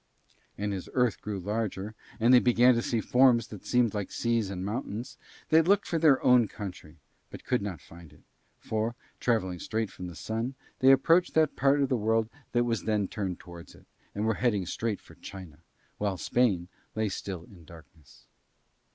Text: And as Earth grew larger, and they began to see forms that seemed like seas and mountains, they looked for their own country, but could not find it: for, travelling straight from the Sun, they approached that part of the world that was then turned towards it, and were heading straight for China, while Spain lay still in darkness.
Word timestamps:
And 0.57 0.73
as 0.73 0.89
Earth 0.95 1.21
grew 1.21 1.39
larger, 1.39 1.93
and 2.19 2.33
they 2.33 2.39
began 2.39 2.73
to 2.73 2.81
see 2.81 3.01
forms 3.01 3.49
that 3.49 3.67
seemed 3.67 3.93
like 3.93 4.09
seas 4.11 4.49
and 4.49 4.65
mountains, 4.65 5.15
they 5.49 5.61
looked 5.61 5.85
for 5.85 5.99
their 5.99 6.19
own 6.23 6.47
country, 6.47 6.97
but 7.29 7.43
could 7.43 7.61
not 7.61 7.79
find 7.79 8.11
it: 8.11 8.23
for, 8.57 8.95
travelling 9.19 9.59
straight 9.59 9.91
from 9.91 10.07
the 10.07 10.15
Sun, 10.15 10.55
they 10.79 10.91
approached 10.91 11.35
that 11.35 11.55
part 11.55 11.83
of 11.83 11.89
the 11.89 11.97
world 11.97 12.31
that 12.51 12.63
was 12.63 12.85
then 12.85 13.07
turned 13.07 13.39
towards 13.39 13.75
it, 13.75 13.85
and 14.15 14.25
were 14.25 14.33
heading 14.33 14.65
straight 14.65 14.99
for 14.99 15.13
China, 15.13 15.59
while 15.99 16.17
Spain 16.17 16.67
lay 16.95 17.07
still 17.07 17.43
in 17.43 17.63
darkness. 17.63 18.25